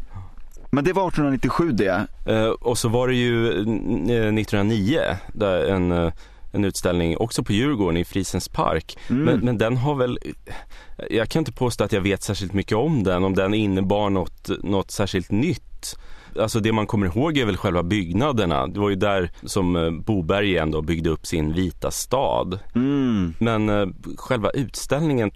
[0.72, 2.08] Men det var 1897 det.
[2.26, 5.00] Eh, och så var det ju eh, 1909,
[5.34, 6.12] där en, eh,
[6.52, 8.98] en utställning också på Djurgården i Frisens park.
[9.10, 9.24] Mm.
[9.24, 10.20] Men, men den har väl,
[11.10, 14.50] jag kan inte påstå att jag vet särskilt mycket om den, om den innebar något,
[14.64, 15.64] något särskilt nytt.
[16.40, 18.68] Alltså det man kommer ihåg är väl själva byggnaderna.
[18.68, 22.60] Det var ju där som eh, Boberg ändå byggde upp sin vita stad.
[22.76, 23.34] Mm.
[23.40, 23.88] Men eh,
[24.18, 25.32] själva utställningen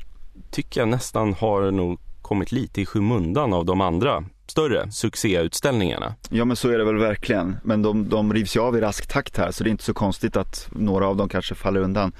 [0.51, 6.15] tycker jag nästan har nog kommit lite i skymundan av de andra större succéutställningarna.
[6.29, 7.55] Ja men så är det väl verkligen.
[7.63, 9.93] Men de, de rivs ju av i rask takt här så det är inte så
[9.93, 12.11] konstigt att några av dem kanske faller undan.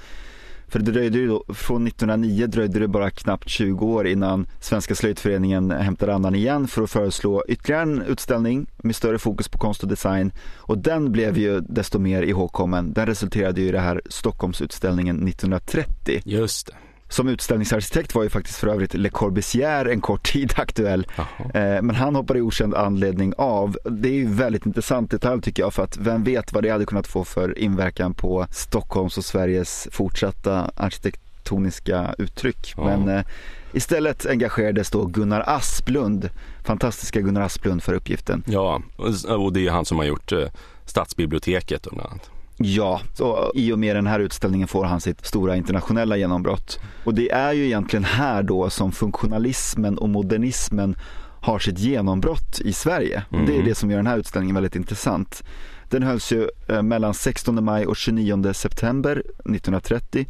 [0.74, 4.94] För det dröjde ju då, från 1909 dröjde det bara knappt 20 år innan Svenska
[4.94, 9.82] slöjdföreningen hämtade andan igen för att föreslå ytterligare en utställning med större fokus på konst
[9.82, 10.32] och design.
[10.56, 12.92] Och den blev ju desto mer ihågkommen.
[12.92, 16.20] Den resulterade ju i det här Stockholmsutställningen 1930.
[16.24, 16.74] Just det.
[17.08, 21.06] Som utställningsarkitekt var ju faktiskt för övrigt Le Corbusier en kort tid aktuell.
[21.38, 23.76] Eh, men han hoppade i okänd anledning av.
[23.84, 26.86] Det är ju väldigt intressant detalj tycker jag för att vem vet vad det hade
[26.86, 32.74] kunnat få för inverkan på Stockholms och Sveriges fortsatta arkitektoniska uttryck.
[32.76, 32.84] Ja.
[32.84, 33.24] Men eh,
[33.72, 36.30] istället engagerades då Gunnar Asplund,
[36.64, 38.44] fantastiska Gunnar Asplund för uppgiften.
[38.46, 38.82] Ja,
[39.28, 40.48] och det är han som har gjort eh,
[40.86, 42.30] Stadsbiblioteket bland annat.
[42.56, 46.78] Ja, så i och med den här utställningen får han sitt stora internationella genombrott.
[47.04, 50.96] Och det är ju egentligen här då som funktionalismen och modernismen
[51.40, 53.22] har sitt genombrott i Sverige.
[53.30, 53.64] Och det är Mm.
[53.68, 55.42] det som gör den här utställningen väldigt intressant.
[55.90, 60.26] Den hölls ju eh, mellan 16 maj och 29 september 1930.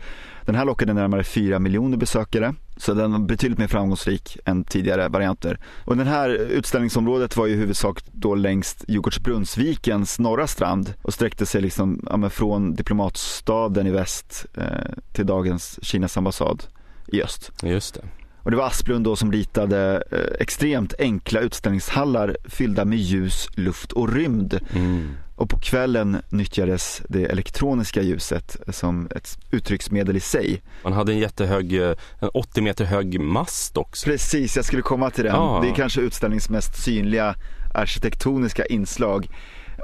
[0.47, 2.55] Den här lockade närmare 4 miljoner besökare.
[2.77, 5.59] Så den var betydligt mer framgångsrik än tidigare varianter.
[5.85, 11.47] Och det här utställningsområdet var ju i huvudsak då längs Djurgårdsbrunnsvikens norra strand och sträckte
[11.47, 14.65] sig liksom ja, men från diplomatstaden i väst eh,
[15.13, 16.63] till dagens Kinas ambassad
[17.07, 17.53] i öst.
[17.63, 18.24] Just det.
[18.45, 23.93] Och det var Asplund då som ritade eh, extremt enkla utställningshallar fyllda med ljus, luft
[23.93, 24.61] och rymd.
[24.75, 25.17] Mm.
[25.37, 30.63] Och på kvällen nyttjades det elektroniska ljuset som ett uttrycksmedel i sig.
[30.83, 34.07] Man hade en jättehög, eh, en 80 meter hög mast också.
[34.07, 35.35] Precis, jag skulle komma till den.
[35.35, 35.61] Ja.
[35.63, 37.35] Det är kanske utställningens mest synliga
[37.75, 39.29] arkitektoniska inslag.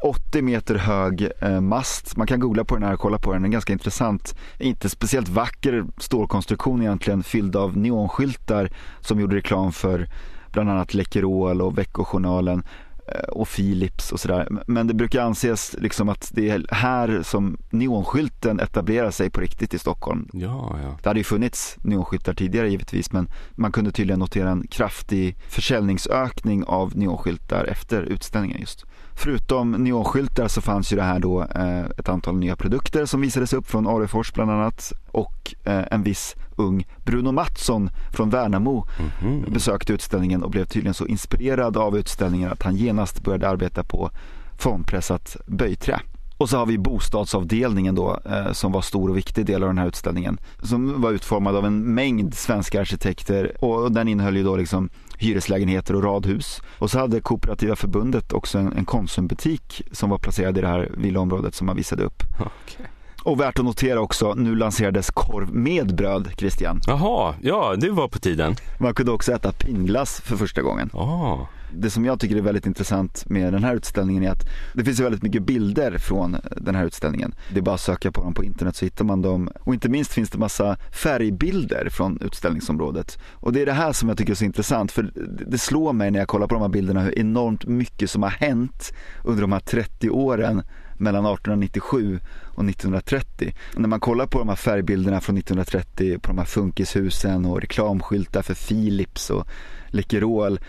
[0.03, 3.43] 80 meter hög eh, mast, man kan googla på den här och kolla på den,
[3.43, 4.35] den är ganska intressant.
[4.59, 10.09] Inte speciellt vacker stålkonstruktion egentligen, fylld av neonskyltar som gjorde reklam för
[10.53, 12.63] bland annat Läkerol och Veckojournalen
[13.07, 14.49] eh, och Philips och sådär.
[14.67, 19.75] Men det brukar anses liksom att det är här som neonskylten etablerar sig på riktigt
[19.75, 20.29] i Stockholm.
[20.33, 20.99] Ja, ja.
[21.03, 26.65] Det hade ju funnits neonskyltar tidigare givetvis men man kunde tydligen notera en kraftig försäljningsökning
[26.65, 28.87] av neonskyltar efter utställningen just.
[29.21, 33.53] Förutom neonskyltar så fanns ju det här då eh, ett antal nya produkter som visades
[33.53, 38.87] upp från Arefors bland annat och eh, en viss ung Bruno Mattsson från Värnamo
[39.23, 39.45] Mhm.
[39.53, 44.11] besökte utställningen och blev tydligen så inspirerad av utställningen att han genast började arbeta på
[44.59, 46.01] formpressat böjträ.
[46.37, 49.79] Och så har vi bostadsavdelningen då eh, som var stor och viktig del av den
[49.79, 50.39] här utställningen.
[50.63, 54.89] Som var utformad av en mängd svenska arkitekter och den innehöll ju då liksom
[55.21, 56.63] hyreslägenheter och radhus.
[56.79, 60.91] Och så hade Kooperativa förbundet också en, en Konsumbutik som var placerad i det här
[60.97, 62.23] villaområdet som man visade upp.
[62.39, 62.87] Okej.
[63.23, 66.81] Och värt att notera också, nu lanserades korv med bröd, Christian.
[66.87, 68.55] Jaha, ja det var på tiden.
[68.81, 70.91] Man kunde också äta pingglass för första gången.
[70.95, 71.47] Ah.
[71.73, 75.01] Det som jag tycker är väldigt intressant med den här utställningen är att det finns
[75.01, 77.35] väldigt mycket bilder från den här utställningen.
[77.53, 79.51] Det är bara att söka på dem på internet så hittar man dem.
[79.61, 83.19] Och inte minst finns det massa färgbilder från utställningsområdet.
[83.33, 85.13] Och det är det här som jag tycker är så intressant för
[85.47, 88.31] det slår mig när jag kollar på de här bilderna hur enormt mycket som har
[88.31, 88.93] hänt
[89.25, 90.63] under de här 30 åren
[91.01, 92.21] mellan 1897
[92.55, 93.55] och 1930.
[93.75, 97.61] Och när man kollar på de här färgbilderna från 1930 på de här funkishusen och
[97.61, 99.49] reklamskyltar för Philips och
[99.89, 100.61] Läkerol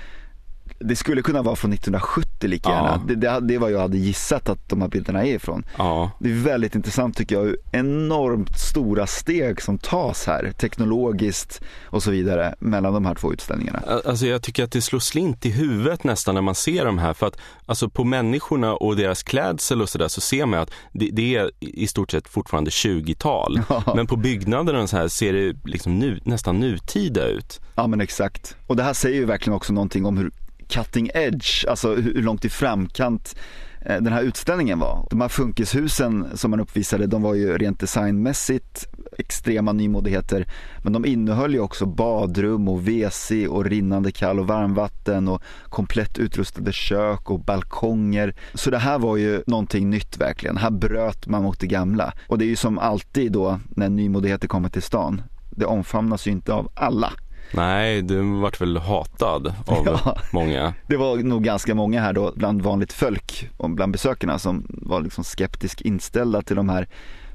[0.83, 2.75] det skulle kunna vara från 1970 lika Ja.
[2.75, 3.03] gärna.
[3.07, 5.63] Det, det, det var jag hade gissat att de här bilderna är ifrån.
[5.77, 11.61] Ja, Det är väldigt intressant tycker jag hur enormt stora steg som tas här teknologiskt
[11.85, 13.83] och så vidare mellan de här två utställningarna.
[14.05, 17.13] alltså jag tycker att det slår slint i huvudet nästan när man ser de här.
[17.13, 21.09] För att alltså på människorna och deras klädsel och sådär så ser man att det,
[21.11, 23.61] det är i stort sett fortfarande 20-tal.
[23.69, 23.83] Ja.
[23.95, 27.59] Men på byggnaderna så här ser det liksom nu, nästan nutida ut.
[27.75, 28.55] Ja men exakt.
[28.67, 30.31] Och det här säger ju verkligen också någonting om hur
[30.71, 33.35] cutting edge, alltså hur långt i framkant
[33.81, 35.07] eh, den här utställningen var.
[35.09, 40.47] De här funkishusen som man uppvisade, de var ju rent designmässigt extrema nymodigheter.
[40.83, 46.17] Men de innehöll ju också badrum och WC och rinnande kall och varmvatten och komplett
[46.17, 48.35] utrustade kök och balkonger.
[48.53, 50.57] Så det här var ju någonting nytt verkligen.
[50.57, 52.13] Här bröt man mot det gamla.
[52.27, 55.21] Och det är ju som alltid då när nymodigheter kommer till stan.
[55.49, 57.13] Det omfamnas ju inte av alla.
[57.53, 60.17] Nej, du vart väl hatad av Ja.
[60.33, 60.73] många.
[60.87, 65.01] Det var nog ganska många här då bland vanligt folk och bland besökarna som var
[65.01, 66.87] liksom skeptiskt inställda till de här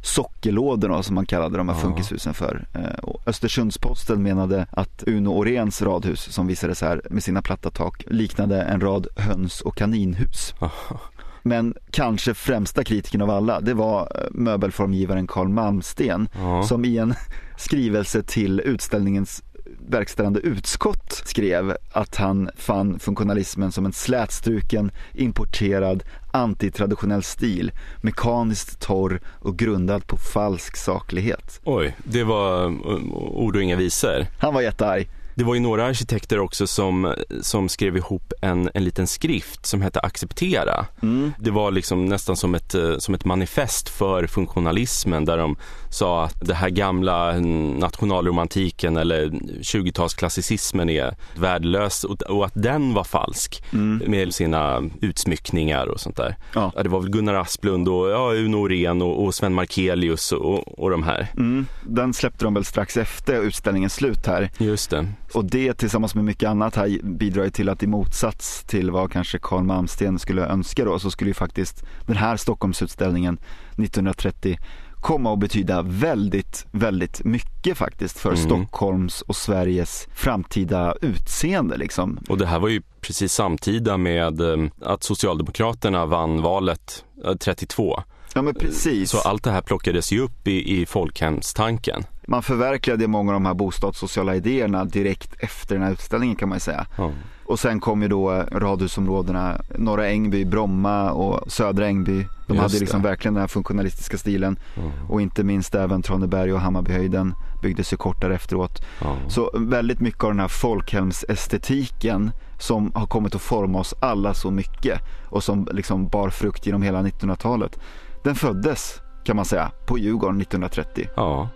[0.02, 1.80] sockerlådorna som man kallade de här Ja.
[1.80, 2.66] funkishusen för.
[2.74, 8.04] Eh, Och Östersundsposten menade att Uno Åhréns radhus som visades här med sina platta tak
[8.06, 10.54] liknade en rad höns och kaninhus.
[11.42, 16.62] Men kanske främsta kritiken av alla, det var eh, möbelformgivaren Carl Malmsten Ja.
[16.62, 17.14] som i en
[17.58, 19.42] skrivelse till utställningens
[19.88, 29.20] verkställande utskott skrev att han fann funktionalismen som en slätstruken, importerad, antitraditionell stil, mekaniskt torr
[29.26, 31.60] och grundad på falsk saklighet.
[31.64, 32.66] Oj, det var
[33.14, 34.26] ord och inga visor.
[34.38, 35.08] Han var jättearg.
[35.36, 39.82] Det var ju några arkitekter också som, som skrev ihop en, en liten skrift som
[39.82, 40.86] hette Acceptera.
[41.02, 41.32] Mm.
[41.38, 45.56] Det var liksom nästan som ett, eh, som ett manifest för funktionalismen där de
[45.90, 47.40] sa att det här gamla
[47.78, 49.26] nationalromantiken eller
[49.60, 54.10] 20-talsklassicismen är värdelös och, och, att den var falsk mm.
[54.10, 56.36] med sina utsmyckningar och sånt där.
[56.54, 56.72] Ja.
[56.76, 56.82] ja.
[56.82, 60.90] det var väl Gunnar Asplund och ja, Uno Orén och, och Sven Markelius och, och
[60.90, 61.26] de här.
[61.36, 61.66] Mm.
[61.82, 64.50] Den släppte de väl strax efter utställningens slut här.
[64.58, 65.06] Just det.
[65.34, 69.38] Och det tillsammans med mycket annat här bidrar till att i motsats till vad kanske
[69.38, 74.58] Carl Malmsten skulle önska då så skulle ju faktiskt den här Stockholmsutställningen 1930
[75.06, 78.44] komma att betyda väldigt, väldigt mycket faktiskt för mm.
[78.44, 82.18] Stockholms och Sveriges framtida utseende liksom.
[82.28, 87.04] Och det här var ju precis samtida med eh, att Socialdemokraterna vann valet
[87.40, 88.02] 32.
[88.34, 89.10] Ja men precis.
[89.10, 92.04] Så allt det här plockades ju upp i, i folkhemstanken.
[92.28, 96.60] Man förverkligade många av de här bostadssociala idéerna direkt efter den här utställningen kan man
[96.60, 96.86] säga.
[96.98, 97.12] Mm.
[97.44, 102.26] Och sen kom ju då radhusområdena Norra Ängby, Bromma och Södra Ängby.
[102.46, 103.08] De Just hade liksom det.
[103.08, 104.58] verkligen den här funktionalistiska stilen.
[104.76, 104.90] Mm.
[105.08, 108.84] Och inte minst även Traneberg och Hammarbyhöjden byggdes ju kort därefteråt.
[109.00, 109.30] Mm.
[109.30, 114.50] Så väldigt mycket av den här folkhemsestetiken som har kommit att forma oss alla så
[114.50, 117.78] mycket och som liksom bar frukt genom hela 1900-talet.
[118.24, 121.08] Den föddes kan man säga på Djurgården 1930.
[121.16, 121.48] Ja.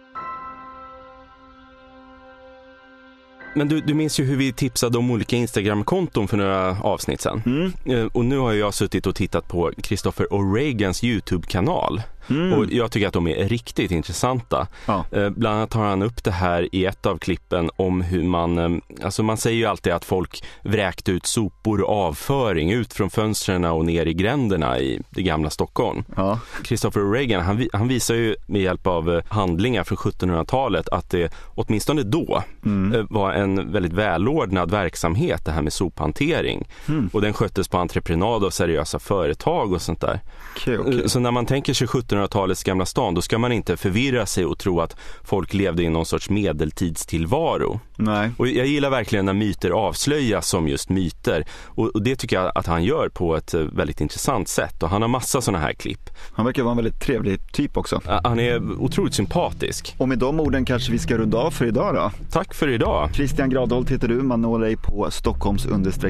[3.54, 7.42] Men du, du minns ju hur vi tipsade om olika Instagram-konton för några avsnitt sen.
[7.46, 7.72] Mm.
[7.84, 12.02] Eh, och nu har jag suttit och tittat på Christopher O'Regans YouTube-kanal.
[12.28, 12.58] Mm.
[12.58, 14.66] Och jag tycker att de är riktigt intressanta.
[14.86, 15.04] Ja.
[15.12, 18.58] Eh, bland annat tar han upp det här i ett av klippen om hur man,
[18.58, 23.10] eh, alltså man säger ju alltid att folk vräkte ut sopor och avföring ut från
[23.10, 26.04] fönstren och ner i gränderna i det gamla Stockholm.
[26.16, 26.40] Ja.
[26.64, 31.32] Christopher Reagan, han, han visar ju med hjälp av eh, handlingar från 1700-talet att det
[31.54, 33.06] åtminstone då mm.
[33.10, 36.68] var en väldigt välordnad verksamhet det här med sophantering.
[36.88, 37.10] Mm.
[37.12, 40.20] Och den sköttes på entreprenad av seriösa företag och sånt där.
[40.56, 41.08] Okay, okay.
[41.08, 44.44] Så när man tänker sig 1700 1800-talets Gamla stan, då ska man inte förvirra sig
[44.44, 47.80] och tro att folk levde i någon sorts medeltidstillvaro.
[47.96, 48.30] Nej.
[48.36, 51.44] Och jag gillar verkligen när myter avslöjas som just myter.
[51.64, 54.82] Och, det tycker jag att han gör på ett eh, väldigt intressant sätt.
[54.82, 56.10] Och han har massa sådana här klipp.
[56.32, 58.00] Han verkar vara en väldigt trevlig typ också.
[58.24, 59.94] Han är otroligt sympatisk.
[59.98, 62.10] Och med de orden kanske vi ska runda av för idag då.
[62.30, 63.10] Tack för idag.
[63.14, 64.14] Christian Gradholt heter du.
[64.14, 65.66] Man når dig på Stockholms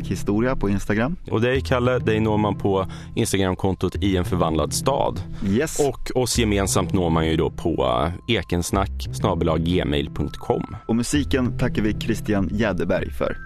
[0.09, 1.17] historia på Instagram.
[1.31, 5.23] Och dig Kalle, dig når man på Instagramkontot i en förvandlad stad.
[5.47, 5.81] Yes.
[5.91, 9.09] Och oss gemensamt når man ju då på eh, ekensnack
[9.59, 10.77] gmail.com.
[10.87, 13.37] Och musiken tackar vi Christian Jäderberg för.